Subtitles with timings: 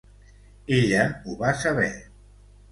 [0.77, 1.93] Ella ho va saber.